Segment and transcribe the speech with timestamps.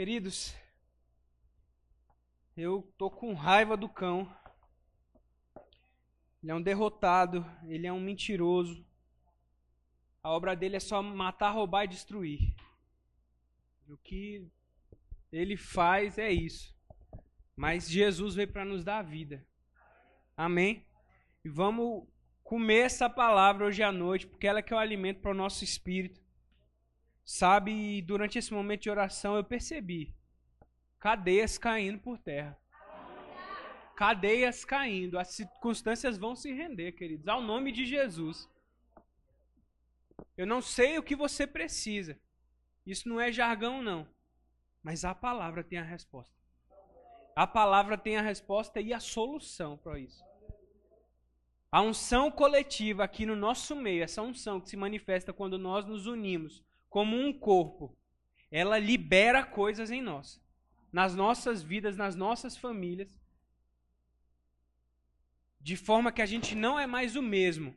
[0.00, 0.54] Queridos,
[2.56, 4.34] eu tô com raiva do cão.
[6.42, 8.82] Ele é um derrotado, ele é um mentiroso.
[10.22, 12.54] A obra dele é só matar, roubar e destruir.
[13.90, 14.48] O que
[15.30, 16.74] ele faz é isso.
[17.54, 19.46] Mas Jesus veio para nos dar vida.
[20.34, 20.86] Amém?
[21.44, 22.08] E vamos
[22.42, 25.34] comer essa palavra hoje à noite, porque ela é que é o alimento para o
[25.34, 26.22] nosso espírito.
[27.32, 30.12] Sabe, durante esse momento de oração eu percebi
[30.98, 32.58] cadeias caindo por terra.
[33.94, 38.50] Cadeias caindo, as circunstâncias vão se render, queridos, ao nome de Jesus.
[40.36, 42.18] Eu não sei o que você precisa.
[42.84, 44.08] Isso não é jargão, não.
[44.82, 46.34] Mas a palavra tem a resposta.
[47.36, 50.20] A palavra tem a resposta e a solução para isso.
[51.70, 56.08] A unção coletiva aqui no nosso meio, essa unção que se manifesta quando nós nos
[56.08, 57.96] unimos como um corpo,
[58.50, 60.42] ela libera coisas em nós,
[60.92, 63.16] nas nossas vidas, nas nossas famílias,
[65.60, 67.74] de forma que a gente não é mais o mesmo,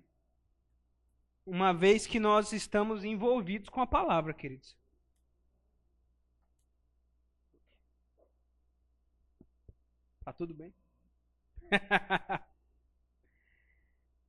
[1.45, 4.75] uma vez que nós estamos envolvidos com a palavra, queridos.
[10.23, 10.73] Tá tudo bem?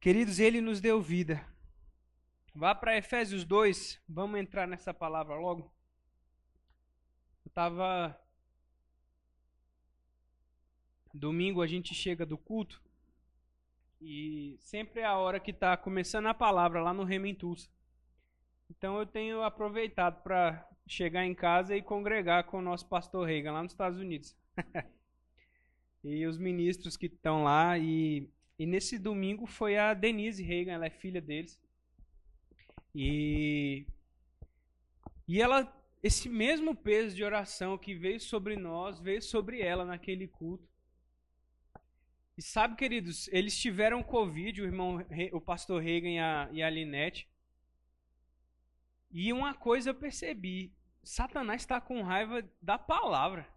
[0.00, 1.46] Queridos, ele nos deu vida.
[2.54, 5.72] Vá para Efésios 2, vamos entrar nessa palavra logo.
[7.44, 8.16] Eu estava.
[11.12, 12.80] Domingo a gente chega do culto
[14.00, 17.68] e sempre é a hora que está começando a palavra lá no Rementus.
[18.70, 23.52] Então eu tenho aproveitado para chegar em casa e congregar com o nosso pastor Reagan
[23.52, 24.36] lá nos Estados Unidos.
[26.04, 27.76] e os ministros que estão lá.
[27.78, 31.58] E, e nesse domingo foi a Denise Reagan, ela é filha deles.
[32.94, 33.86] E,
[35.26, 40.28] e ela, esse mesmo peso de oração que veio sobre nós, veio sobre ela naquele
[40.28, 40.68] culto.
[42.36, 46.70] E sabe, queridos, eles tiveram Covid, o irmão, o pastor Reagan e a, e a
[46.70, 47.28] Linette.
[49.10, 50.72] E uma coisa eu percebi:
[51.02, 53.48] Satanás está com raiva da palavra.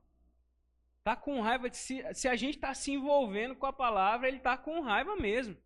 [1.00, 4.38] Está com raiva de se, se a gente está se envolvendo com a palavra, ele
[4.38, 5.58] está com raiva mesmo.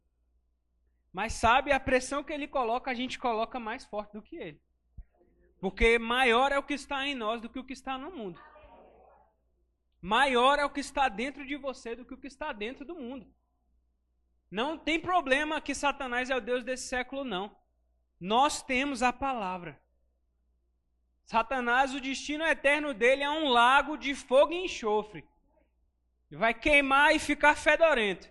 [1.12, 4.62] Mas sabe, a pressão que ele coloca, a gente coloca mais forte do que ele.
[5.60, 8.42] Porque maior é o que está em nós do que o que está no mundo.
[10.02, 12.96] Maior é o que está dentro de você do que o que está dentro do
[12.96, 13.32] mundo.
[14.50, 17.56] Não tem problema que Satanás é o Deus desse século, não.
[18.20, 19.80] Nós temos a palavra.
[21.26, 25.24] Satanás, o destino eterno dele é um lago de fogo e enxofre.
[26.32, 28.30] Vai queimar e ficar fedorento.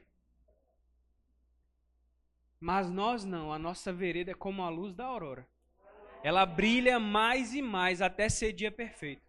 [2.60, 5.48] Mas nós não, a nossa vereda é como a luz da aurora.
[6.22, 9.22] Ela brilha mais e mais até ser dia perfeito.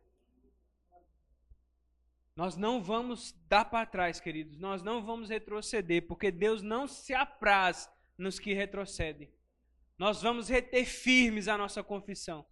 [2.35, 4.57] Nós não vamos dar para trás, queridos.
[4.57, 9.31] Nós não vamos retroceder, porque Deus não se apraz nos que retrocedem.
[9.97, 12.45] Nós vamos reter firmes a nossa confissão.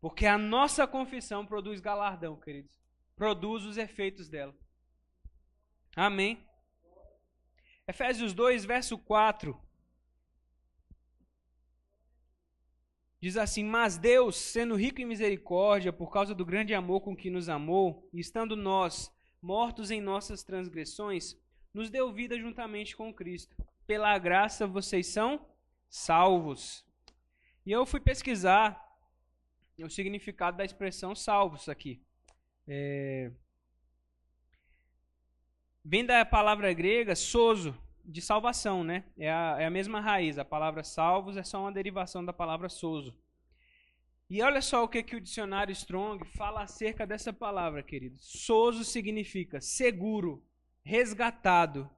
[0.00, 2.76] Porque a nossa confissão produz galardão, queridos
[3.16, 4.54] produz os efeitos dela.
[5.96, 6.45] Amém?
[7.88, 9.58] Efésios 2, verso 4.
[13.20, 17.30] Diz assim: Mas Deus, sendo rico em misericórdia, por causa do grande amor com que
[17.30, 19.10] nos amou, e estando nós
[19.40, 21.36] mortos em nossas transgressões,
[21.72, 23.56] nos deu vida juntamente com Cristo.
[23.86, 25.46] Pela graça vocês são
[25.88, 26.84] salvos.
[27.64, 28.82] E eu fui pesquisar
[29.78, 32.02] o significado da expressão salvos aqui.
[32.66, 33.30] É...
[35.88, 37.72] Vem da palavra grega soso,
[38.04, 39.04] de salvação, né?
[39.16, 40.36] É a, é a mesma raiz.
[40.36, 43.16] A palavra salvos é só uma derivação da palavra soso.
[44.28, 48.18] E olha só o que, que o dicionário Strong fala acerca dessa palavra, querido.
[48.18, 50.44] Soso significa seguro,
[50.82, 51.88] resgatado,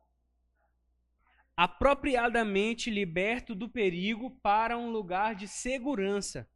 [1.56, 6.46] apropriadamente liberto do perigo para um lugar de segurança.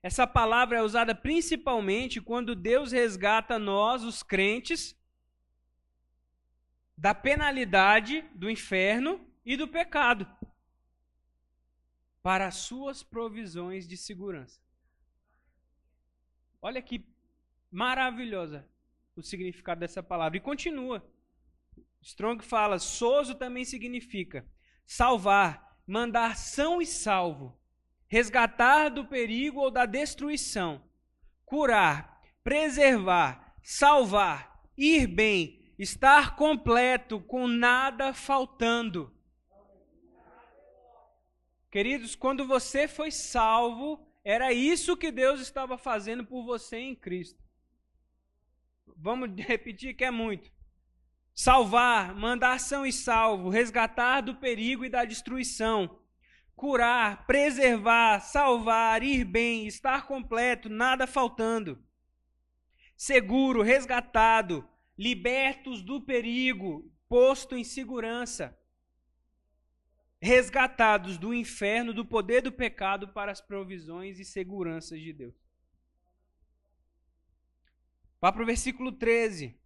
[0.00, 4.96] Essa palavra é usada principalmente quando Deus resgata nós, os crentes,
[6.96, 10.26] da penalidade do inferno e do pecado
[12.22, 14.60] para as suas provisões de segurança.
[16.60, 17.06] Olha que
[17.70, 18.68] maravilhosa
[19.14, 20.36] o significado dessa palavra.
[20.36, 21.08] E continua.
[22.02, 24.48] Strong fala: soso também significa
[24.84, 27.56] salvar, mandar são e salvo
[28.08, 30.82] resgatar do perigo ou da destruição,
[31.44, 39.12] curar, preservar, salvar, ir bem, estar completo, com nada faltando.
[41.70, 47.40] Queridos, quando você foi salvo, Era isso que Deus estava fazendo por você em Cristo.
[48.96, 50.50] Vamos repetir que é muito.
[51.32, 56.00] Salvar, mandar são e salvo, resgatar do perigo e da destruição,
[56.56, 61.80] curar, preservar, salvar, ir bem, estar completo, nada faltando.
[62.96, 68.56] Seguro, resgatado, libertos do perigo, posto em segurança
[70.20, 75.34] resgatados do inferno, do poder do pecado para as provisões e seguranças de Deus.
[78.20, 79.56] Vá para o versículo 13.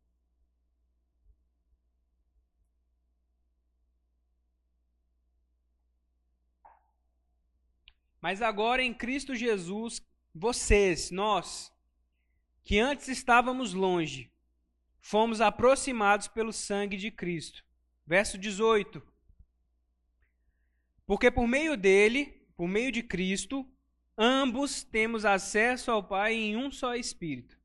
[8.20, 10.02] Mas agora em Cristo Jesus,
[10.34, 11.72] vocês, nós,
[12.62, 14.29] que antes estávamos longe,
[15.00, 17.64] fomos aproximados pelo sangue de Cristo.
[18.06, 19.02] Verso 18.
[21.06, 23.68] Porque por meio dele, por meio de Cristo,
[24.16, 27.58] ambos temos acesso ao Pai em um só Espírito.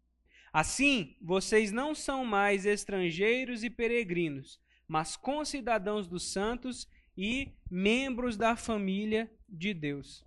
[0.52, 6.88] Assim, vocês não são mais estrangeiros e peregrinos, mas concidadãos dos santos
[7.18, 10.26] e membros da família de Deus.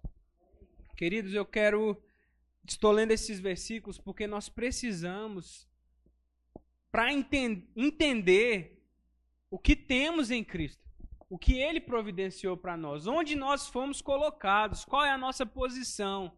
[0.97, 2.03] Queridos, eu quero.
[2.67, 5.68] Estou lendo esses versículos porque nós precisamos,
[6.91, 8.83] para enten entender
[9.51, 10.89] o que temos em Cristo
[11.31, 16.33] o que ele providenciou para nós, onde nós fomos colocados, qual é a nossa posição.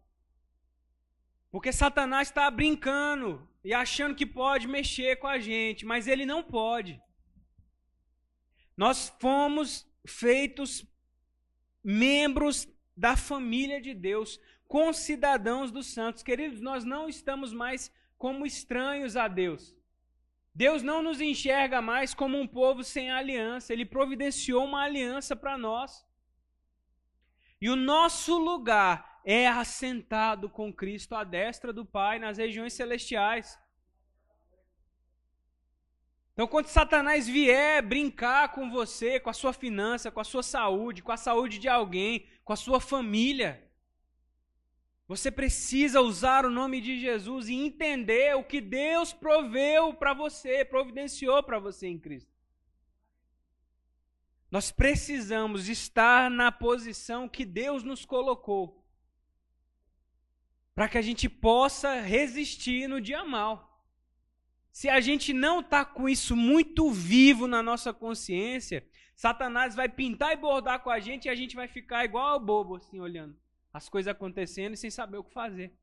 [1.49, 6.43] Porque Satanás está brincando e achando que pode mexer com a gente, mas ele não
[6.43, 7.01] pode.
[8.75, 10.85] Nós fomos feitos
[11.83, 16.23] membros da família de Deus, concidadãos dos santos.
[16.23, 19.75] Queridos, nós não estamos mais como estranhos a Deus.
[20.53, 25.57] Deus não nos enxerga mais como um povo sem aliança, ele providenciou uma aliança para
[25.57, 26.05] nós.
[27.59, 33.57] E o nosso lugar é assentado com Cristo à destra do Pai nas regiões celestiais.
[36.33, 41.03] Então, quando Satanás vier brincar com você, com a sua finança, com a sua saúde,
[41.03, 43.70] com a saúde de alguém, com a sua família,
[45.11, 50.63] você precisa usar o nome de Jesus e entender o que Deus proveu para você,
[50.63, 52.31] providenciou para você em Cristo.
[54.49, 58.87] Nós precisamos estar na posição que Deus nos colocou,
[60.73, 63.85] para que a gente possa resistir no dia mal.
[64.71, 70.31] Se a gente não está com isso muito vivo na nossa consciência, Satanás vai pintar
[70.31, 73.40] e bordar com a gente e a gente vai ficar igual ao bobo, assim, olhando
[73.73, 75.73] as coisas acontecendo e sem saber o que fazer.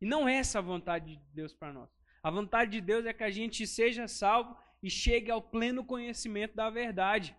[0.00, 1.90] E não é essa a vontade de Deus para nós.
[2.22, 6.54] A vontade de Deus é que a gente seja salvo e chegue ao pleno conhecimento
[6.54, 7.36] da verdade.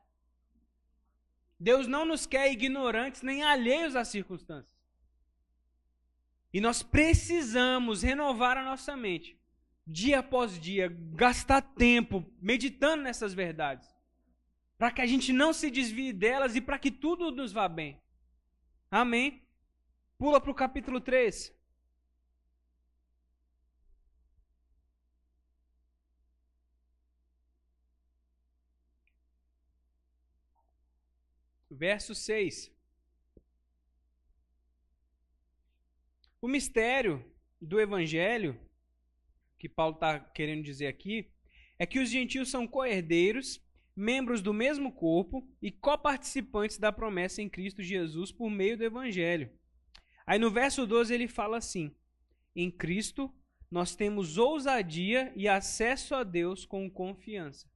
[1.60, 4.76] Deus não nos quer ignorantes nem alheios às circunstâncias.
[6.54, 9.38] E nós precisamos renovar a nossa mente,
[9.86, 13.94] dia após dia, gastar tempo meditando nessas verdades,
[14.78, 18.02] para que a gente não se desvie delas e para que tudo nos vá bem.
[18.90, 19.45] Amém?
[20.18, 21.54] Pula para o capítulo 3.
[31.70, 32.72] Verso 6.
[36.42, 37.26] O mistério
[37.60, 38.58] do evangelho,
[39.60, 41.30] que Paulo está querendo dizer aqui,
[41.78, 43.62] é que os gentios são coerdeiros,
[43.94, 49.52] membros do mesmo corpo e coparticipantes da promessa em Cristo Jesus por meio do evangelho.
[50.26, 51.96] Aí no verso 12 ele fala assim:
[52.56, 53.34] Em Cristo
[53.70, 57.70] nós temos ousadia e acesso a Deus com confiança,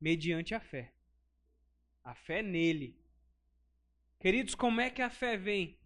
[0.00, 0.92] mediante a fé.
[2.02, 2.98] A fé nele.
[4.18, 5.78] Queridos, como é que a fé vem?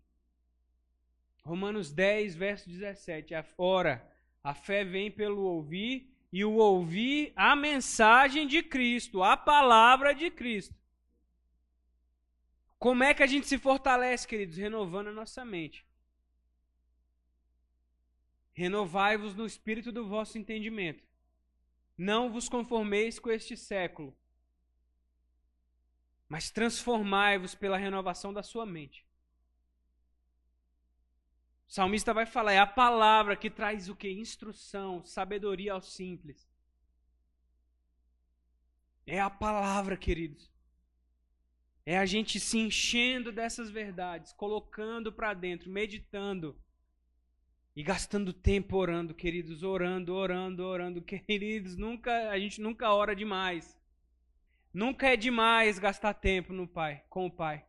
[1.45, 3.35] Romanos 10, verso 17.
[3.59, 4.11] Ora,
[4.43, 10.31] a fé vem pelo ouvir e o ouvir a mensagem de Cristo, a palavra de
[10.31, 10.75] Cristo.
[12.79, 14.57] Como é que a gente se fortalece, queridos?
[14.57, 15.87] Renovando a nossa mente.
[18.55, 21.05] Renovai-vos no espírito do vosso entendimento.
[21.99, 24.17] Não vos conformeis com este século,
[26.29, 29.07] mas transformai-vos pela renovação da sua mente.
[31.69, 34.11] O salmista vai falar, é a palavra que traz o que?
[34.11, 36.49] Instrução, sabedoria aos simples.
[39.07, 40.51] É a palavra, queridos.
[41.85, 46.59] É a gente se enchendo dessas verdades, colocando para dentro, meditando
[47.77, 53.77] e gastando tempo orando, queridos, orando, orando, orando, queridos, nunca a gente nunca ora demais.
[54.73, 57.65] Nunca é demais gastar tempo no Pai, com o Pai.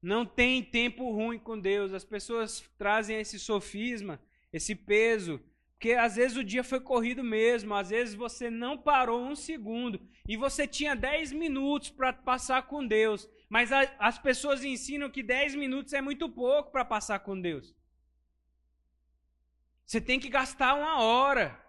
[0.00, 1.94] Não tem tempo ruim com Deus.
[1.94, 4.20] As pessoas trazem esse sofisma,
[4.52, 5.40] esse peso,
[5.84, 10.00] porque às vezes o dia foi corrido mesmo, às vezes você não parou um segundo
[10.28, 15.22] e você tinha 10 minutos para passar com Deus, mas a, as pessoas ensinam que
[15.22, 17.74] 10 minutos é muito pouco para passar com Deus.
[19.86, 21.60] Você tem que gastar uma hora.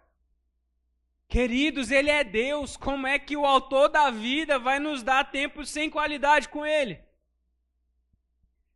[1.27, 2.77] Queridos, Ele é Deus.
[2.77, 6.99] Como é que o autor da vida vai nos dar tempo sem qualidade com Ele?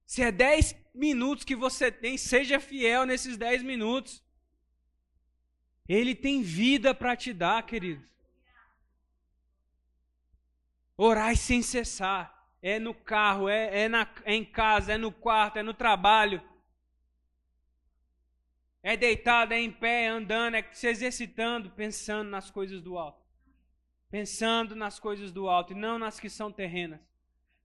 [0.05, 4.23] Se é 10 minutos que você tem, seja fiel nesses 10 minutos.
[5.87, 8.07] Ele tem vida para te dar, queridos.
[10.97, 12.37] Orai sem cessar.
[12.61, 16.43] É no carro, é, é, na, é em casa, é no quarto, é no trabalho.
[18.81, 23.25] É deitado, é em pé, é andando, é se exercitando, pensando nas coisas do alto.
[24.09, 26.99] Pensando nas coisas do alto e não nas que são terrenas.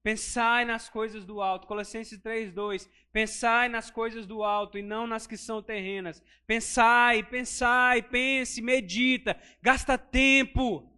[0.03, 1.67] Pensai nas coisas do alto.
[1.67, 2.87] Colossenses 3:2.
[3.11, 6.23] Pensai nas coisas do alto e não nas que são terrenas.
[6.47, 10.93] Pensai, pensai, pense, medita, gasta tempo.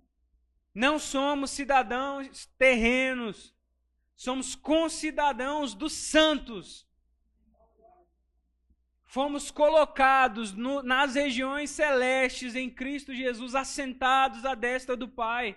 [0.75, 3.54] Não somos cidadãos terrenos.
[4.16, 6.85] Somos concidadãos dos santos
[9.06, 15.56] fomos colocados no, nas regiões celestes em Cristo Jesus, assentados à destra do Pai.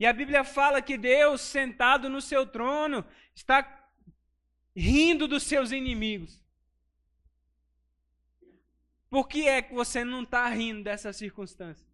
[0.00, 3.88] E a Bíblia fala que Deus, sentado no seu trono, está
[4.74, 6.42] rindo dos seus inimigos.
[9.08, 11.86] Por que é que você não está rindo dessa circunstância?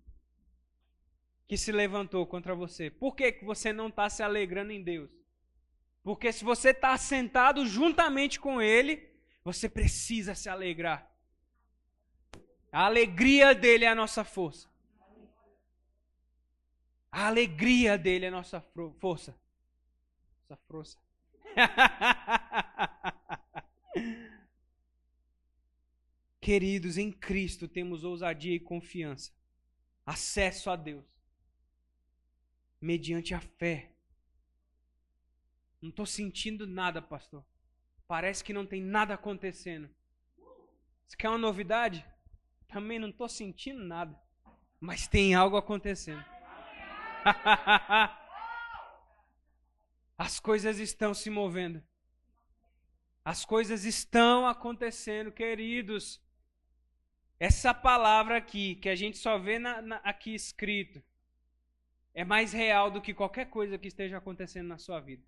[1.49, 2.91] Que se levantou contra você.
[2.91, 5.11] Por que, que você não está se alegrando em Deus?
[6.05, 9.08] Porque se você está sentado juntamente com Ele,
[9.49, 11.11] você precisa se alegrar.
[12.71, 14.69] A alegria dele é a nossa força.
[17.11, 18.61] A alegria dele é a nossa
[19.01, 19.35] força.
[20.43, 20.99] Nossa força.
[26.39, 29.33] Queridos, em Cristo temos ousadia e confiança,
[30.05, 31.07] acesso a Deus,
[32.79, 33.93] mediante a fé.
[35.81, 37.43] Não estou sentindo nada, pastor.
[38.09, 39.89] Parece que não tem nada acontecendo.
[41.07, 42.05] Você quer uma novidade?
[42.67, 44.19] Também não estou sentindo nada.
[44.81, 46.25] Mas tem algo acontecendo.
[50.17, 51.83] As coisas estão se movendo.
[53.23, 56.19] As coisas estão acontecendo, queridos.
[57.39, 61.03] Essa palavra aqui, que a gente só vê na, na, aqui escrito,
[62.15, 65.23] é mais real do que qualquer coisa que esteja acontecendo na sua vida.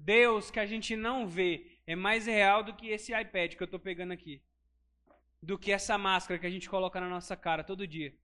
[0.00, 3.66] Deus que a gente não vê é mais real do que esse iPad que eu
[3.66, 4.42] estou pegando aqui.
[5.42, 8.14] Do que essa máscara que a gente coloca na nossa cara todo dia.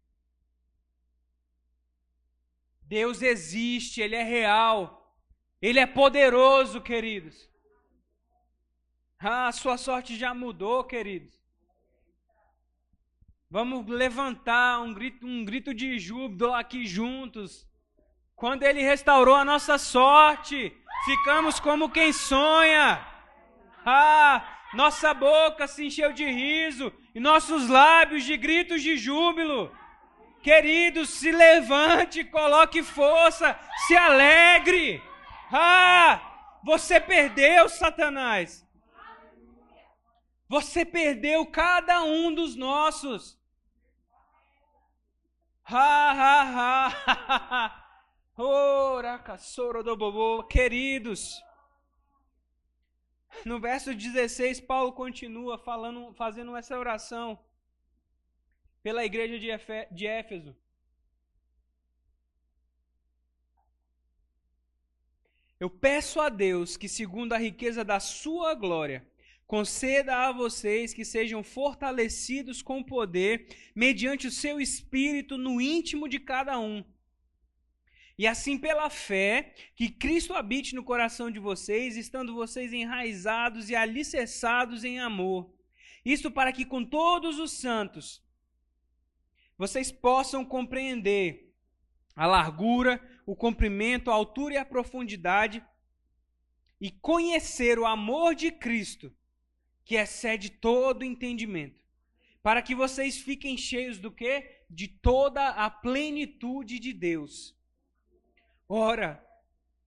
[2.83, 4.81] Deus existe, Ele é real.
[5.61, 7.51] Ele é poderoso, queridos.
[9.19, 11.35] Ah, a sua sorte já mudou, queridos.
[13.51, 17.67] Vamos levantar um grito, um grito de júbilo aqui juntos.
[18.37, 20.77] Quando Ele restaurou a nossa sorte,
[21.07, 23.05] ficamos como quem sonha.
[23.85, 29.75] Ah, nossa boca se encheu de riso e nossos lábios de gritos de júbilo.
[30.43, 35.03] Queridos, se levante, coloque força, se alegre.
[35.51, 36.21] Ah,
[36.63, 38.67] você perdeu, Satanás.
[40.47, 43.41] Você perdeu cada um dos nossos.
[45.65, 47.83] Ha, ha, ha,
[48.37, 48.47] ha, ha.
[48.97, 50.43] Ora, soro do bobo.
[50.45, 51.43] Queridos,
[53.45, 57.39] no verso 16, Paulo continua falando, fazendo essa oração
[58.83, 59.49] pela igreja de,
[59.95, 60.57] de Éfeso.
[65.59, 69.07] Eu peço a Deus que, segundo a riqueza da sua glória,
[69.47, 76.21] conceda a vocês que sejam fortalecidos com poder, mediante o seu espírito no íntimo de
[76.21, 76.85] cada um
[78.19, 83.77] e assim, pela fé, que Cristo habite no coração de vocês, estando vocês enraizados e
[83.77, 85.53] alicerçados em amor.
[86.05, 88.25] Isto para que com todos os santos
[89.59, 91.55] vocês possam compreender
[92.15, 95.63] a largura, o comprimento, a altura e a profundidade
[96.81, 99.15] e conhecer o amor de Cristo,
[99.85, 101.83] que excede todo entendimento,
[102.43, 104.65] para que vocês fiquem cheios do que?
[104.69, 107.56] De toda a plenitude de Deus.
[108.69, 109.25] Ora,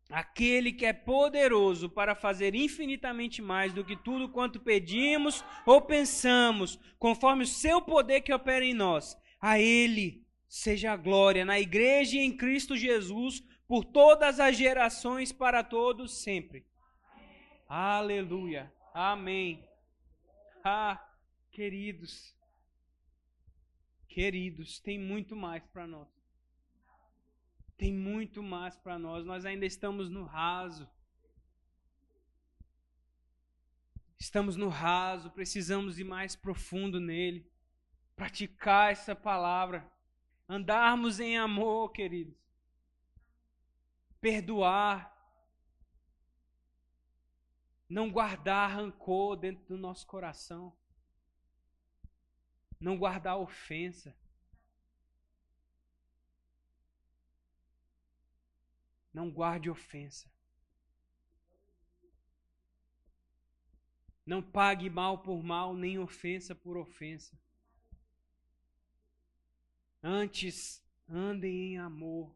[0.10, 6.80] aquele que é poderoso para fazer infinitamente mais do que tudo quanto pedimos ou pensamos,
[6.98, 12.18] conforme o seu poder que opera em nós, a ele seja a glória na igreja
[12.18, 16.66] e em Cristo Jesus por todas as gerações para todos sempre.
[17.68, 18.74] Aleluia.
[18.94, 19.64] Amém.
[20.64, 21.00] Ah,
[21.52, 22.36] queridos.
[24.08, 26.19] Queridos, tem muito mais para nós.
[27.80, 29.26] Tem muito mais para nós.
[29.26, 30.86] Nós ainda estamos no raso.
[34.20, 37.50] Estamos no raso, precisamos ir mais profundo nele.
[38.18, 39.90] Praticar essa palavra.
[40.50, 42.36] Andarmos em amor, queridos.
[44.20, 45.16] Perdoar.
[47.88, 50.78] Não guardar rancor dentro do nosso coração.
[52.78, 54.14] Não guardar ofensa.
[59.14, 60.30] Não guarde ofensa.
[64.26, 67.38] Não pague mal por mal, nem ofensa por ofensa.
[70.04, 72.36] Antes, andem em amor.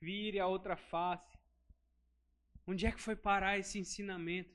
[0.00, 1.38] Vire a outra face.
[2.66, 4.54] Onde é que foi parar esse ensinamento?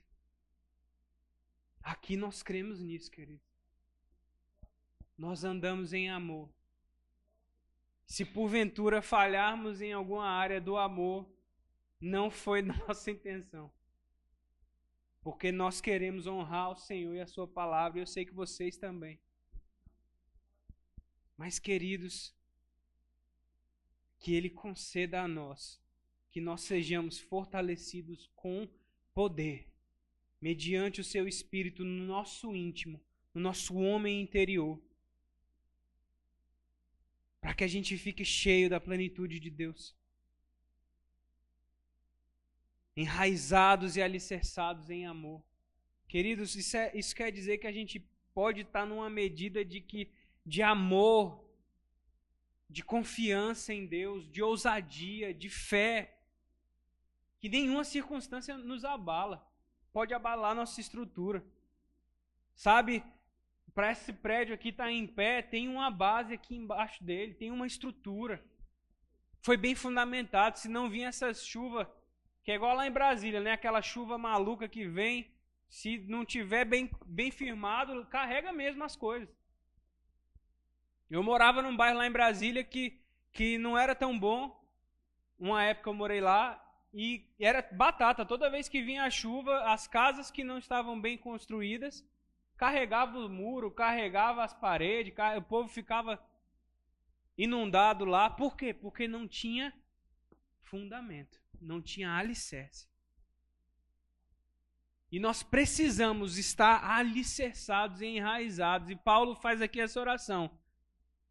[1.82, 3.42] Aqui nós cremos nisso, querido.
[5.16, 6.52] Nós andamos em amor.
[8.10, 11.32] Se porventura falharmos em alguma área do amor,
[12.00, 13.72] não foi nossa intenção.
[15.22, 18.76] Porque nós queremos honrar o Senhor e a Sua palavra, e eu sei que vocês
[18.76, 19.20] também.
[21.36, 22.34] Mas, queridos,
[24.18, 25.80] que Ele conceda a nós
[26.32, 28.68] que nós sejamos fortalecidos com
[29.14, 29.72] poder,
[30.40, 33.00] mediante o Seu Espírito no nosso íntimo,
[33.32, 34.82] no nosso homem interior,
[37.40, 39.96] para que a gente fique cheio da plenitude de Deus.
[42.96, 45.42] Enraizados e alicerçados em amor.
[46.06, 48.04] Queridos, isso, é, isso quer dizer que a gente
[48.34, 50.12] pode estar numa medida de que
[50.44, 51.44] de amor,
[52.68, 56.18] de confiança em Deus, de ousadia, de fé,
[57.40, 59.46] que nenhuma circunstância nos abala,
[59.92, 61.44] pode abalar nossa estrutura.
[62.54, 63.02] Sabe,
[63.74, 67.50] para esse prédio aqui estar tá em pé, tem uma base aqui embaixo dele, tem
[67.50, 68.42] uma estrutura.
[69.42, 71.90] Foi bem fundamentado, se não vinha essa chuva,
[72.42, 73.52] que é igual lá em Brasília, né?
[73.52, 75.30] Aquela chuva maluca que vem,
[75.68, 79.28] se não tiver bem, bem firmado, carrega mesmo as coisas.
[81.08, 83.00] Eu morava num bairro lá em Brasília que,
[83.32, 84.58] que não era tão bom.
[85.38, 88.26] Uma época eu morei lá e era batata.
[88.26, 92.04] Toda vez que vinha a chuva, as casas que não estavam bem construídas
[92.60, 96.22] carregavam o muro, carregava as paredes, o povo ficava
[97.38, 98.28] inundado lá.
[98.28, 98.74] Por quê?
[98.74, 99.72] Porque não tinha
[100.60, 102.86] fundamento, não tinha alicerce.
[105.10, 108.90] E nós precisamos estar alicerçados e enraizados.
[108.90, 110.50] E Paulo faz aqui essa oração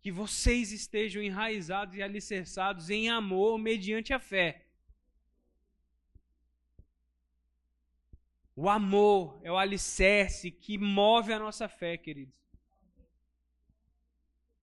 [0.02, 4.65] que vocês estejam enraizados e alicerçados em amor mediante a fé.
[8.62, 12.36] O amor é o alicerce que move a nossa fé, queridos.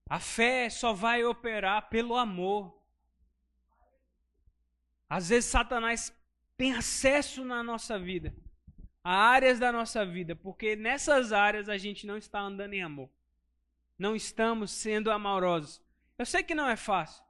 [0.07, 2.79] A fé só vai operar pelo amor.
[5.09, 6.13] Às vezes Satanás
[6.55, 8.35] tem acesso na nossa vida,
[9.03, 13.09] a áreas da nossa vida, porque nessas áreas a gente não está andando em amor
[13.97, 15.81] não estamos sendo amorosos.
[16.17, 17.23] Eu sei que não é fácil.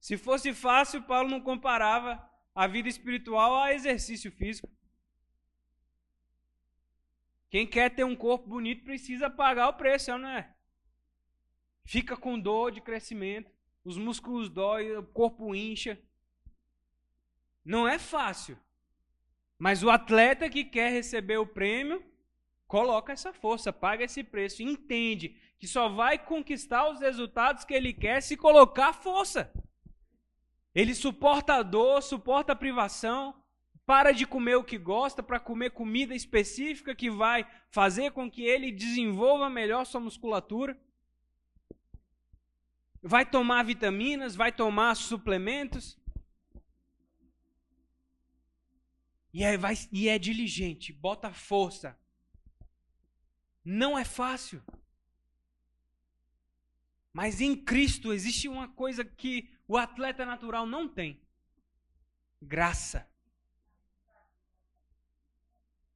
[0.00, 2.22] Se fosse fácil, Paulo não comparava
[2.54, 4.68] a vida espiritual a exercício físico.
[7.50, 10.54] Quem quer ter um corpo bonito precisa pagar o preço, não é?
[11.84, 13.50] Fica com dor de crescimento,
[13.84, 15.98] os músculos doem, o corpo incha.
[17.64, 18.58] Não é fácil.
[19.58, 22.04] Mas o atleta que quer receber o prêmio
[22.66, 27.92] Coloca essa força, paga esse preço, entende que só vai conquistar os resultados que ele
[27.92, 29.52] quer se colocar força.
[30.74, 33.40] Ele suporta a dor, suporta a privação,
[33.86, 38.42] para de comer o que gosta para comer comida específica que vai fazer com que
[38.42, 40.76] ele desenvolva melhor sua musculatura.
[43.00, 45.96] Vai tomar vitaminas, vai tomar suplementos.
[49.32, 51.96] E, aí vai, e é diligente, bota força
[53.66, 54.62] não é fácil.
[57.12, 61.20] Mas em Cristo existe uma coisa que o atleta natural não tem:
[62.40, 63.10] graça.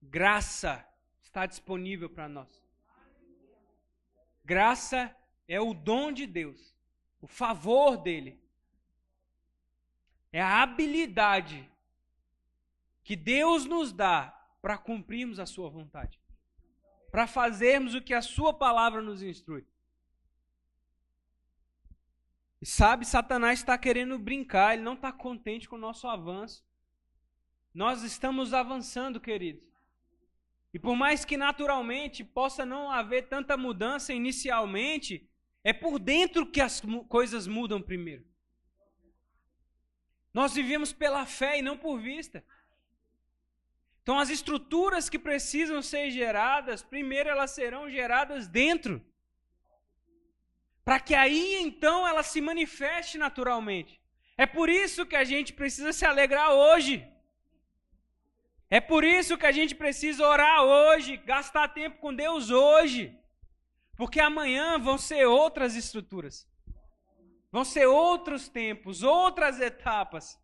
[0.03, 0.87] Graça
[1.21, 2.63] está disponível para nós.
[4.45, 5.15] Graça
[5.47, 6.75] é o dom de Deus,
[7.21, 8.41] o favor dele.
[10.33, 11.69] É a habilidade
[13.03, 14.31] que Deus nos dá
[14.63, 16.21] para cumprirmos a sua vontade
[17.11, 19.67] para fazermos o que a Sua palavra nos instrui.
[22.61, 26.65] E sabe, Satanás está querendo brincar, ele não está contente com o nosso avanço.
[27.75, 29.70] Nós estamos avançando, queridos.
[30.73, 35.29] E por mais que naturalmente possa não haver tanta mudança inicialmente,
[35.65, 38.25] é por dentro que as coisas mudam primeiro.
[40.33, 42.45] Nós vivemos pela fé e não por vista.
[44.03, 49.05] Então, as estruturas que precisam ser geradas, primeiro elas serão geradas dentro.
[50.85, 54.01] Para que aí então ela se manifeste naturalmente.
[54.37, 57.07] É por isso que a gente precisa se alegrar hoje.
[58.71, 63.13] É por isso que a gente precisa orar hoje, gastar tempo com Deus hoje.
[63.97, 66.49] Porque amanhã vão ser outras estruturas.
[67.51, 70.41] Vão ser outros tempos, outras etapas.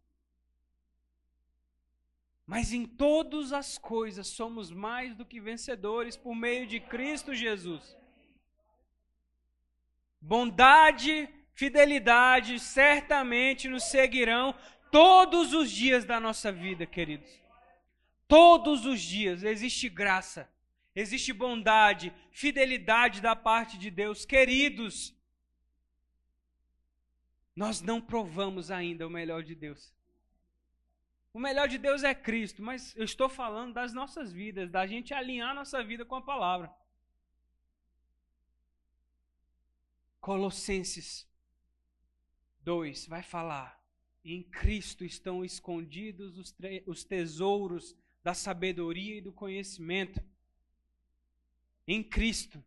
[2.45, 7.97] Mas em todas as coisas somos mais do que vencedores por meio de Cristo Jesus.
[10.21, 14.53] Bondade, fidelidade certamente nos seguirão
[14.91, 17.46] todos os dias da nossa vida, queridos.
[18.29, 20.51] Todos os dias existe graça,
[20.95, 24.25] existe bondade, fidelidade da parte de Deus.
[24.25, 25.15] Queridos,
[27.55, 29.95] nós não provamos ainda o melhor de Deus.
[31.33, 35.13] O melhor de Deus é Cristo, mas eu estou falando das nossas vidas, da gente
[35.13, 36.75] alinhar nossa vida com a palavra.
[40.19, 41.29] Colossenses
[42.63, 43.81] 2 vai falar:
[44.25, 47.95] em Cristo estão escondidos os, os tesouros
[48.27, 50.21] da sabedoria e do conhecimento.
[51.87, 52.61] Em Cristo.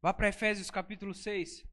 [0.00, 1.66] Vá para Efésios capítulo 6.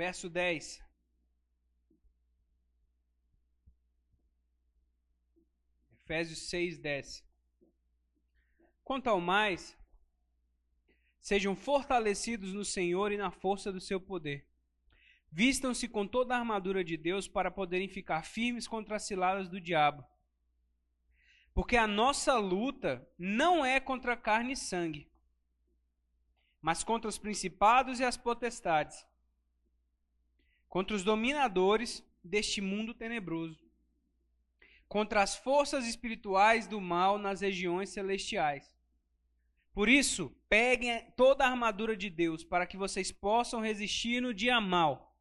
[0.00, 0.82] Verso 10.
[5.92, 7.22] Efésios 6, 10.
[8.82, 9.76] Quanto ao mais,
[11.20, 14.48] Sejam fortalecidos no Senhor e na força do seu poder.
[15.30, 19.60] Vistam-se com toda a armadura de Deus para poderem ficar firmes contra as ciladas do
[19.60, 20.02] diabo.
[21.52, 25.12] Porque a nossa luta não é contra carne e sangue,
[26.58, 29.06] mas contra os principados e as potestades,
[30.70, 33.58] contra os dominadores deste mundo tenebroso,
[34.88, 38.72] contra as forças espirituais do mal nas regiões celestiais.
[39.72, 44.60] Por isso, peguem toda a armadura de Deus para que vocês possam resistir no dia
[44.60, 45.16] mal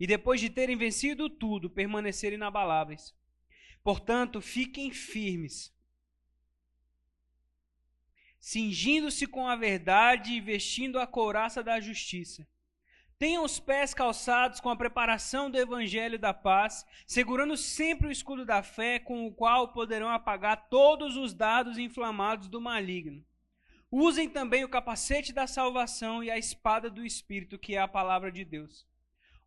[0.00, 3.14] e depois de terem vencido tudo, permanecerem inabaláveis.
[3.84, 5.72] Portanto, fiquem firmes,
[8.40, 12.48] cingindo-se com a verdade e vestindo a couraça da justiça.
[13.18, 18.46] Tenham os pés calçados com a preparação do evangelho da paz, segurando sempre o escudo
[18.46, 23.24] da fé, com o qual poderão apagar todos os dados inflamados do maligno.
[23.90, 28.30] Usem também o capacete da salvação e a espada do Espírito, que é a palavra
[28.30, 28.86] de Deus.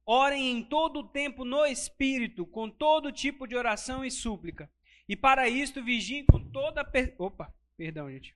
[0.05, 4.69] Orem em todo o tempo no Espírito, com todo tipo de oração e súplica.
[5.07, 6.84] E para isto vigiem com toda.
[6.84, 7.15] Per...
[7.17, 8.36] Opa, perdão, gente.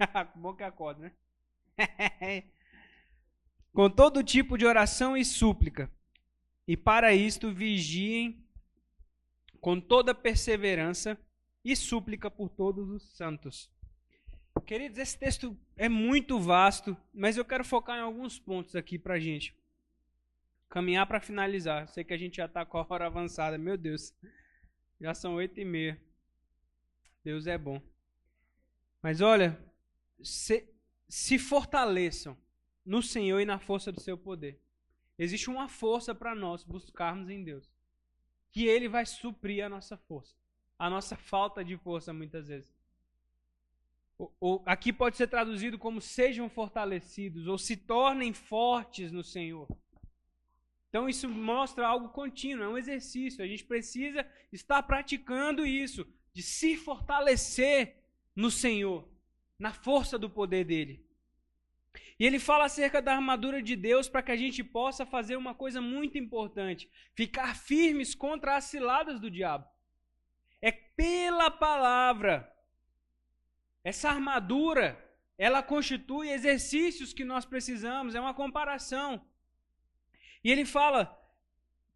[0.34, 1.14] Bom que acorda,
[1.78, 2.42] né?
[3.72, 5.90] com todo tipo de oração e súplica.
[6.66, 8.44] E para isto vigiem
[9.60, 11.18] com toda perseverança
[11.64, 13.70] e súplica por todos os santos
[14.68, 19.18] Queridos, esse texto é muito vasto, mas eu quero focar em alguns pontos aqui para
[19.18, 19.56] gente.
[20.68, 21.88] Caminhar para finalizar.
[21.88, 23.56] Sei que a gente já está com a hora avançada.
[23.56, 24.14] Meu Deus,
[25.00, 26.00] já são oito e meia.
[27.24, 27.80] Deus é bom.
[29.02, 29.58] Mas olha,
[30.22, 30.68] se,
[31.08, 32.36] se fortaleçam
[32.88, 34.60] no Senhor e na força do seu poder.
[35.18, 37.70] Existe uma força para nós buscarmos em Deus.
[38.50, 40.34] Que Ele vai suprir a nossa força.
[40.78, 42.78] A nossa falta de força, muitas vezes
[44.66, 49.68] aqui pode ser traduzido como sejam fortalecidos ou se tornem fortes no Senhor.
[50.88, 53.44] Então isso mostra algo contínuo, é um exercício.
[53.44, 57.96] A gente precisa estar praticando isso, de se fortalecer
[58.34, 59.08] no Senhor,
[59.58, 61.04] na força do poder dele.
[62.18, 65.54] E ele fala acerca da armadura de Deus para que a gente possa fazer uma
[65.54, 69.66] coisa muito importante: ficar firmes contra as ciladas do diabo.
[70.60, 72.52] É pela palavra
[73.84, 75.02] essa armadura,
[75.38, 79.24] ela constitui exercícios que nós precisamos, é uma comparação.
[80.42, 81.16] E ele fala: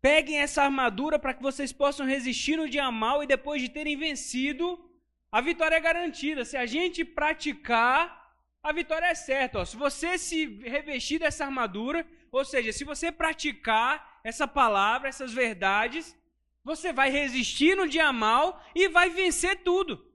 [0.00, 3.96] peguem essa armadura para que vocês possam resistir no dia mal e depois de terem
[3.96, 4.88] vencido,
[5.30, 6.44] a vitória é garantida.
[6.44, 8.21] Se a gente praticar,
[8.62, 9.58] a vitória é certa.
[9.58, 9.64] Ó.
[9.64, 16.16] Se você se revestir dessa armadura, Ou seja, se você praticar essa palavra, essas verdades,
[16.64, 20.10] você vai resistir no dia mal e vai vencer tudo.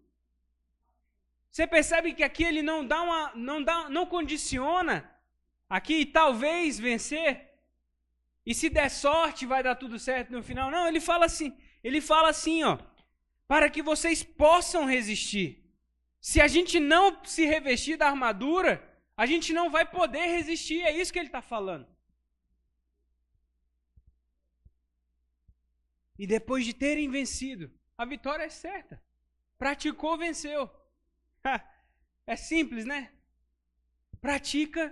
[1.51, 5.07] Você percebe que aqui ele não dá uma, não dá, não condiciona
[5.69, 7.53] aqui talvez vencer.
[8.43, 10.71] E se der sorte vai dar tudo certo no final.
[10.71, 12.79] Não, ele fala assim, ele fala assim, ó,
[13.47, 15.63] para que vocês possam resistir.
[16.27, 18.71] Se a gente não se revestir da armadura,
[19.15, 20.81] a gente não vai poder resistir.
[20.81, 21.87] É isso que ele está falando.
[26.19, 29.01] E depois de terem vencido, a vitória é certa.
[29.57, 30.69] Praticou, venceu.
[32.29, 33.09] É simples, né?
[34.19, 34.83] Pratica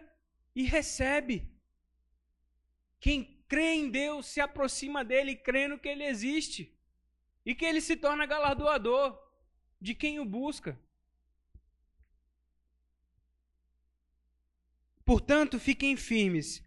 [0.55, 1.53] e recebe.
[2.97, 6.73] Quem crê em Deus se aproxima dele crendo que ele existe
[7.45, 9.21] e que ele se torna galardoador
[9.81, 10.79] de quem o busca.
[15.05, 16.63] Portanto, fiquem firmes.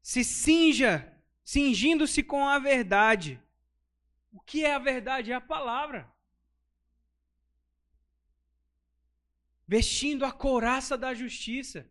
[0.00, 3.40] Se cinja, cingindo-se com a verdade.
[4.32, 5.30] O que é a verdade?
[5.30, 6.10] É a palavra.
[9.68, 11.88] Vestindo a couraça da justiça.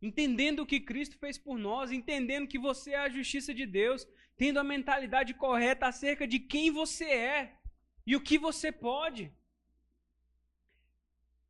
[0.00, 4.06] Entendendo o que Cristo fez por nós, entendendo que você é a justiça de Deus,
[4.36, 7.56] tendo a mentalidade correta acerca de quem você é
[8.06, 9.32] e o que você pode.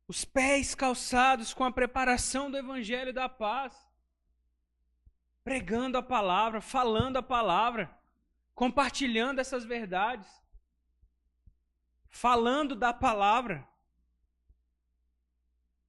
[0.07, 3.73] Os pés calçados com a preparação do Evangelho da paz,
[5.43, 7.89] pregando a palavra, falando a palavra,
[8.53, 10.27] compartilhando essas verdades,
[12.09, 13.67] falando da palavra,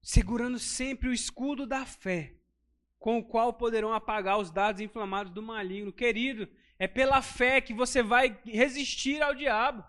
[0.03, 2.35] segurando sempre o escudo da fé,
[2.98, 5.92] com o qual poderão apagar os dados inflamados do maligno.
[5.92, 6.48] Querido,
[6.79, 9.85] é pela fé que você vai resistir ao diabo.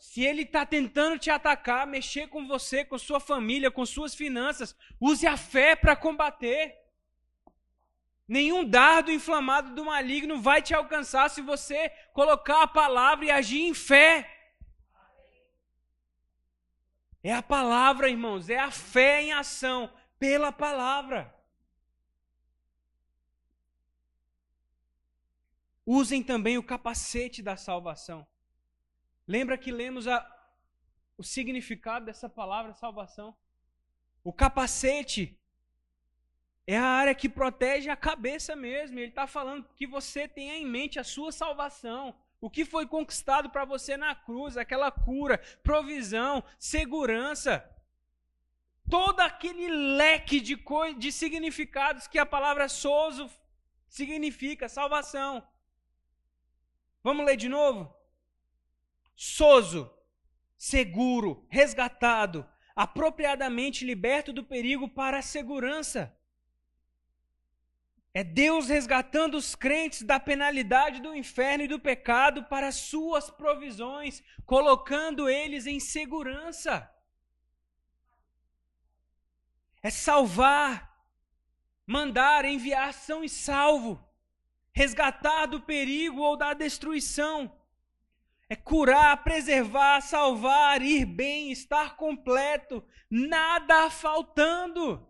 [0.00, 4.74] Se ele está tentando te atacar, mexer com você, com sua família, com suas finanças,
[4.98, 6.74] use a fé para combater.
[8.26, 13.60] Nenhum dardo inflamado do maligno vai te alcançar se você colocar a palavra e agir
[13.60, 14.26] em fé.
[17.22, 21.30] É a palavra, irmãos, é a fé em ação pela palavra.
[25.84, 28.26] Usem também o capacete da salvação.
[29.34, 30.18] Lembra que lemos a,
[31.16, 33.32] o significado dessa palavra salvação?
[34.24, 35.38] O capacete
[36.66, 38.98] é a área que protege a cabeça mesmo.
[38.98, 42.12] Ele está falando que você tenha em mente a sua salvação.
[42.40, 47.64] O que foi conquistado para você na cruz, aquela cura, provisão, segurança.
[48.90, 50.58] Todo aquele leque de,
[50.98, 53.30] de significados que a palavra sozo
[53.86, 55.46] significa, salvação.
[57.00, 57.99] Vamos ler de novo?
[59.22, 59.94] Soso,
[60.56, 66.16] seguro, resgatado, apropriadamente liberto do perigo para a segurança.
[68.14, 74.22] É Deus resgatando os crentes da penalidade do inferno e do pecado para suas provisões,
[74.46, 76.90] colocando eles em segurança.
[79.82, 80.98] É salvar,
[81.86, 84.02] mandar, enviar são e salvo,
[84.72, 87.59] resgatar do perigo ou da destruição
[88.50, 95.08] é curar, preservar, salvar, ir bem, estar completo, nada faltando.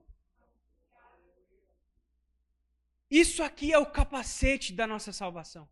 [3.11, 5.67] Isso aqui é o capacete da nossa salvação.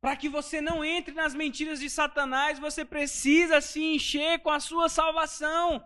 [0.00, 4.60] Para que você não entre nas mentiras de Satanás, você precisa se encher com a
[4.60, 5.84] sua salvação.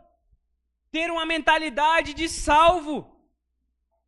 [0.93, 3.19] Ter uma mentalidade de salvo,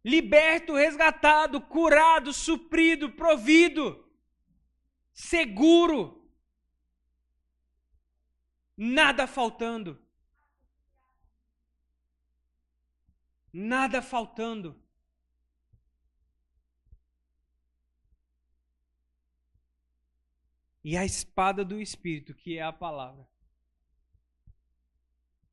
[0.05, 4.07] liberto, resgatado, curado, suprido, provido
[5.19, 6.31] seguro,
[8.77, 10.01] nada faltando.
[13.53, 14.81] Nada faltando.
[20.85, 23.29] E a espada do Espírito, que é a palavra.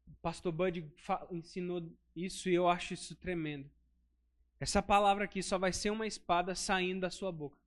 [0.08, 0.94] O pastor Bud
[1.32, 3.70] ensinou isso e eu acho isso tremendo.
[4.60, 7.65] Essa palavra aqui só vai ser uma espada saindo da sua boca.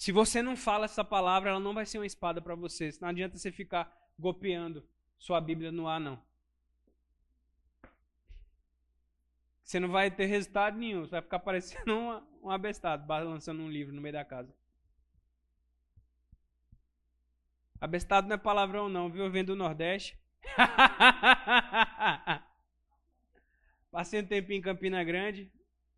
[0.00, 2.88] Se você não fala essa palavra, ela não vai ser uma espada para você.
[3.02, 4.82] Não adianta você ficar golpeando
[5.18, 6.18] sua Bíblia no ar, não.
[9.62, 11.04] Você não vai ter resultado nenhum.
[11.04, 14.56] Você vai ficar parecendo uma, um abestado, balançando um livro no meio da casa.
[17.78, 19.24] Abestado não é palavrão, não, viu?
[19.24, 20.18] Eu venho do Nordeste.
[23.92, 25.52] Passei um tempinho em Campina Grande.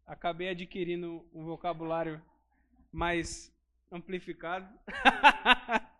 [0.04, 2.20] Acabei adquirindo um vocabulário
[2.90, 3.52] mais
[3.92, 4.68] amplificado.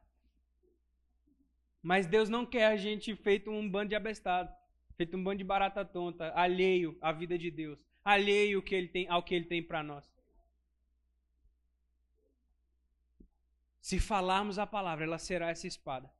[1.82, 4.52] Mas Deus não quer a gente feito um bando de abestado,
[4.96, 7.84] feito um bando de barata tonta, alheio à vida de Deus.
[8.04, 10.12] alheio ao que ele tem, ao que ele tem para nós.
[13.80, 16.10] Se falarmos a palavra, ela será essa espada.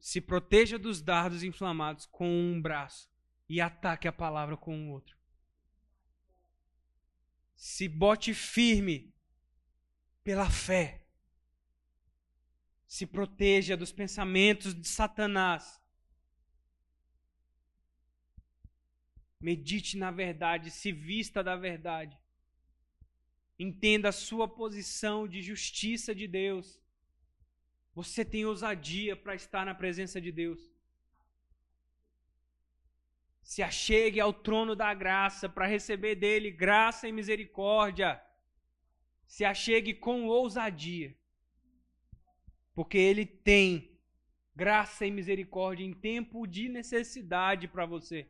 [0.00, 3.08] Se proteja dos dardos inflamados com um braço
[3.48, 5.16] e ataque a palavra com o outro.
[7.54, 9.14] Se bote firme
[10.22, 11.06] pela fé.
[12.86, 15.80] Se proteja dos pensamentos de Satanás.
[19.40, 22.18] Medite na verdade, se vista da verdade.
[23.58, 26.80] Entenda a sua posição de justiça de Deus.
[27.94, 30.73] Você tem ousadia para estar na presença de Deus.
[33.44, 38.18] Se achegue ao trono da graça para receber dele graça e misericórdia.
[39.26, 41.14] Se achegue com ousadia.
[42.74, 43.98] Porque ele tem
[44.56, 48.26] graça e misericórdia em tempo de necessidade para você.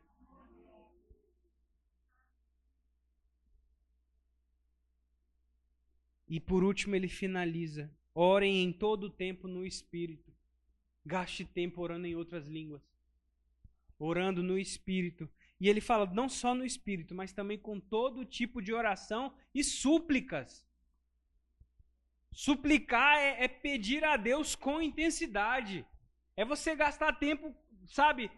[6.27, 10.33] E por último ele finaliza: orem em todo o tempo no Espírito.
[11.05, 12.94] Gaste tempo orando em outras línguas.
[13.97, 15.29] Orando no Espírito.
[15.59, 19.63] E ele fala não só no Espírito, mas também com todo tipo de oração e
[19.63, 20.65] súplicas.
[22.31, 25.85] Suplicar é, é pedir a Deus com intensidade.
[26.35, 27.55] É você gastar tempo,
[27.87, 28.29] sabe?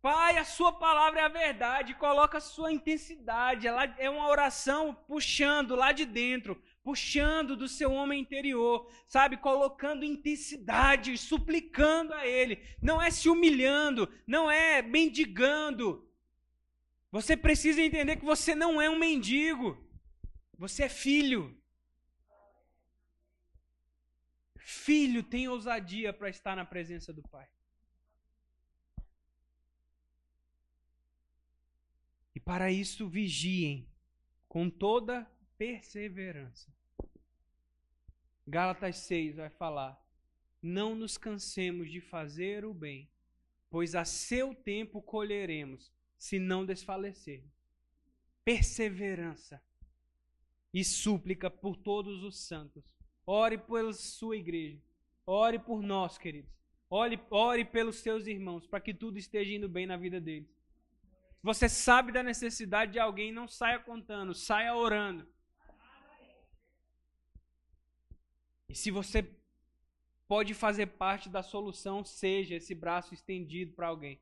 [0.00, 1.94] Pai, a sua palavra é a verdade.
[1.94, 3.66] Coloca a sua intensidade.
[3.66, 10.04] Ela é uma oração puxando lá de dentro puxando do seu homem interior, sabe, colocando
[10.04, 12.60] intensidade, suplicando a Ele.
[12.80, 16.08] Não é se humilhando, não é mendigando.
[17.10, 19.78] Você precisa entender que você não é um mendigo,
[20.58, 21.56] você é filho.
[24.56, 27.48] Filho tem ousadia para estar na presença do Pai.
[32.34, 33.86] E para isso vigiem
[34.48, 36.72] com toda perseverança.
[38.46, 40.00] Gálatas 6 vai falar:
[40.60, 43.08] Não nos cansemos de fazer o bem,
[43.70, 47.44] pois a seu tempo colheremos, se não desfalecer.
[48.44, 49.62] Perseverança
[50.74, 52.84] e súplica por todos os santos.
[53.26, 54.82] Ore pela sua igreja.
[55.24, 56.50] Ore por nós, queridos.
[56.90, 60.50] Ore, ore pelos seus irmãos, para que tudo esteja indo bem na vida deles.
[61.42, 65.26] Você sabe da necessidade de alguém, não saia contando, saia orando.
[68.72, 69.30] E se você
[70.26, 74.18] pode fazer parte da solução, seja esse braço estendido para alguém.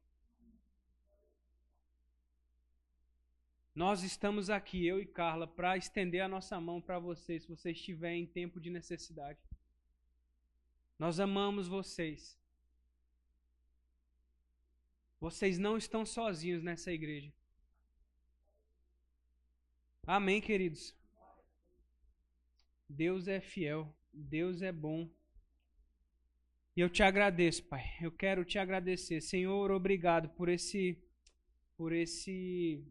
[3.72, 7.70] Nós estamos aqui, eu e Carla, para estender a nossa mão para vocês, se você
[7.70, 9.38] estiver em tempo de necessidade.
[10.98, 12.36] Nós amamos vocês.
[15.20, 17.32] Vocês não estão sozinhos nessa igreja.
[20.04, 20.92] Amém, queridos?
[22.88, 23.94] Deus é fiel.
[24.12, 25.08] Deus é bom.
[26.76, 27.84] E eu te agradeço, Pai.
[28.00, 29.20] Eu quero te agradecer.
[29.20, 31.02] Senhor, obrigado por esse
[31.76, 32.84] por esse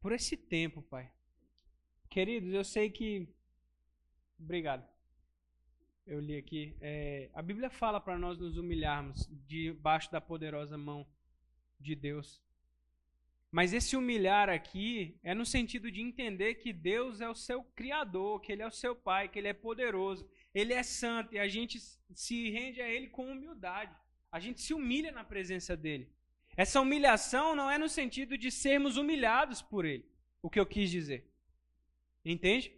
[0.00, 1.10] por esse tempo, Pai.
[2.08, 3.28] Queridos, eu sei que
[4.38, 4.88] obrigado.
[6.06, 6.76] Eu li aqui.
[6.80, 11.06] É, a Bíblia fala para nós nos humilharmos debaixo da poderosa mão
[11.78, 12.42] de Deus.
[13.50, 18.40] Mas esse humilhar aqui é no sentido de entender que Deus é o seu criador,
[18.40, 21.48] que ele é o seu pai, que ele é poderoso, ele é santo e a
[21.48, 21.80] gente
[22.14, 23.94] se rende a ele com humildade.
[24.30, 26.08] A gente se humilha na presença dele.
[26.56, 30.08] Essa humilhação não é no sentido de sermos humilhados por ele,
[30.40, 31.28] o que eu quis dizer.
[32.24, 32.72] Entende?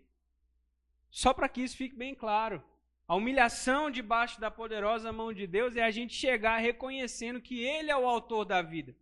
[1.10, 2.64] Só para que isso fique bem claro.
[3.06, 7.90] A humilhação debaixo da poderosa mão de Deus é a gente chegar reconhecendo que ele
[7.90, 8.96] é o autor da vida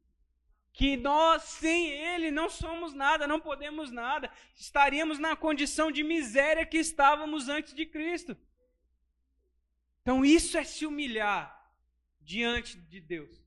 [0.73, 6.65] que nós sem Ele não somos nada, não podemos nada, estaríamos na condição de miséria
[6.65, 8.37] que estávamos antes de Cristo.
[10.03, 11.45] Então isso é se humilhar
[12.21, 13.45] diante de Deus.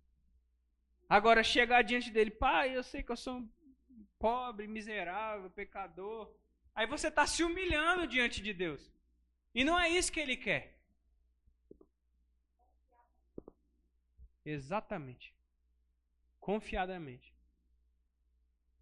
[1.10, 3.48] Agora chegar diante dele, pai, eu sei que eu sou
[4.20, 6.34] pobre, miserável, pecador.
[6.76, 8.92] Aí você está se humilhando diante de Deus.
[9.54, 10.80] E não é isso que ele quer.
[14.46, 15.34] Exatamente
[16.44, 17.34] confiadamente.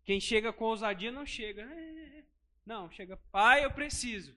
[0.03, 1.61] Quem chega com ousadia não chega.
[1.61, 2.23] É,
[2.65, 4.35] não, chega, pai, eu preciso.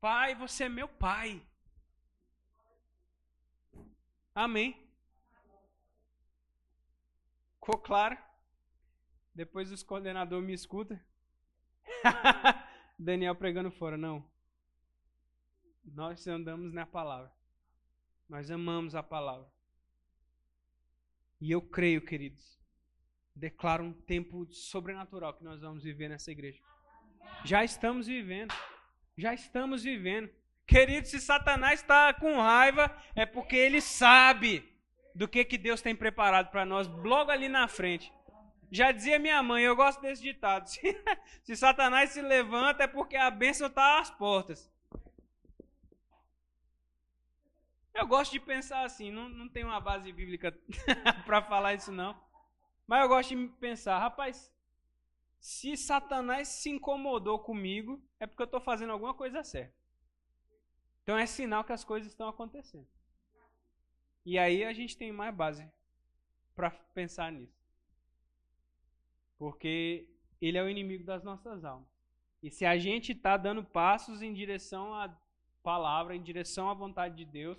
[0.00, 1.44] Pai, você é meu pai.
[4.32, 4.80] Amém.
[7.54, 8.16] Ficou claro?
[9.34, 10.98] Depois os coordenadores me escutam.
[12.96, 13.96] Daniel pregando fora.
[13.96, 14.24] Não.
[15.84, 17.32] Nós andamos na palavra.
[18.28, 19.50] Nós amamos a palavra.
[21.40, 22.58] E eu creio, queridos,
[23.34, 26.60] declaro um tempo sobrenatural que nós vamos viver nessa igreja.
[27.44, 28.52] Já estamos vivendo.
[29.16, 30.30] Já estamos vivendo.
[30.66, 34.68] Querido, se Satanás está com raiva, é porque ele sabe
[35.14, 38.12] do que, que Deus tem preparado para nós logo ali na frente.
[38.70, 40.80] Já dizia minha mãe, eu gosto desse ditado: se,
[41.42, 44.70] se Satanás se levanta, é porque a bênção está às portas.
[47.98, 50.52] Eu gosto de pensar assim, não, não tenho uma base bíblica
[51.26, 52.16] para falar isso não.
[52.86, 54.54] Mas eu gosto de pensar, rapaz,
[55.40, 59.74] se Satanás se incomodou comigo, é porque eu estou fazendo alguma coisa certa.
[61.02, 62.86] Então é sinal que as coisas estão acontecendo.
[64.24, 65.68] E aí a gente tem mais base
[66.54, 67.58] para pensar nisso.
[69.36, 70.08] Porque
[70.40, 71.88] ele é o inimigo das nossas almas.
[72.40, 75.12] E se a gente está dando passos em direção à
[75.64, 77.58] palavra, em direção à vontade de Deus,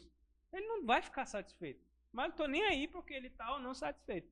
[0.52, 1.84] ele não vai ficar satisfeito.
[2.12, 4.32] Mas não estou nem aí porque ele está ou não satisfeito.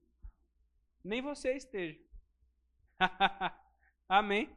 [1.04, 2.00] Nem você esteja.
[4.10, 4.50] Amém?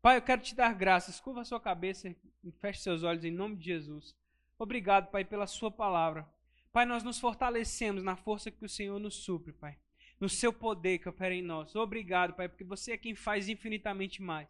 [0.00, 1.20] Pai, eu quero te dar graças.
[1.20, 2.08] Curva sua cabeça
[2.42, 4.16] e feche seus olhos em nome de Jesus.
[4.58, 6.26] Obrigado, Pai, pela sua palavra.
[6.72, 9.78] Pai, nós nos fortalecemos na força que o Senhor nos supre, Pai.
[10.18, 11.74] No seu poder que opera em nós.
[11.74, 14.48] Obrigado, Pai, porque você é quem faz infinitamente mais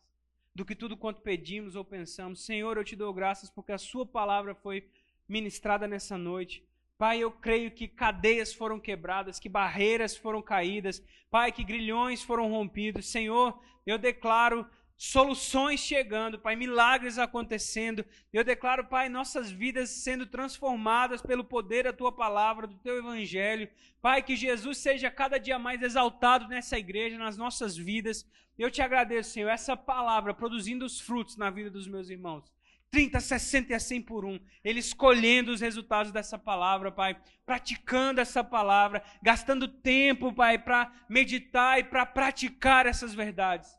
[0.55, 2.45] do que tudo quanto pedimos ou pensamos.
[2.45, 4.89] Senhor, eu te dou graças porque a sua palavra foi
[5.31, 6.65] ministrada nessa noite.
[6.99, 12.51] Pai, eu creio que cadeias foram quebradas, que barreiras foram caídas, Pai, que grilhões foram
[12.51, 13.09] rompidos.
[13.09, 14.67] Senhor, eu declaro
[14.97, 18.05] soluções chegando, Pai, milagres acontecendo.
[18.31, 23.67] Eu declaro, Pai, nossas vidas sendo transformadas pelo poder da tua palavra, do teu evangelho.
[24.03, 28.29] Pai, que Jesus seja cada dia mais exaltado nessa igreja, nas nossas vidas.
[28.59, 32.45] Eu te agradeço, Senhor, essa palavra produzindo os frutos na vida dos meus irmãos.
[32.91, 34.39] 30, 60 e a 100 por um.
[34.65, 37.17] Ele escolhendo os resultados dessa palavra, Pai.
[37.47, 39.03] Praticando essa palavra.
[39.23, 43.79] Gastando tempo, Pai, para meditar e para praticar essas verdades.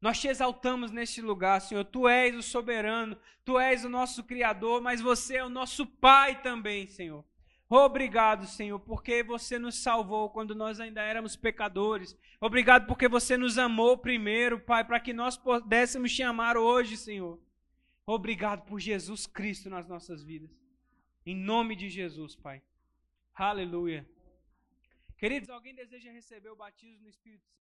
[0.00, 1.82] Nós te exaltamos neste lugar, Senhor.
[1.84, 6.42] Tu és o soberano, tu és o nosso Criador, mas você é o nosso Pai
[6.42, 7.24] também, Senhor.
[7.70, 12.14] Obrigado, Senhor, porque você nos salvou quando nós ainda éramos pecadores.
[12.38, 17.40] Obrigado porque você nos amou primeiro, Pai, para que nós pudéssemos te amar hoje, Senhor.
[18.06, 20.50] Obrigado por Jesus Cristo nas nossas vidas.
[21.24, 22.62] Em nome de Jesus, Pai.
[23.34, 24.06] Aleluia.
[25.16, 27.63] Queridos, alguém deseja receber o batismo no Espírito Santo?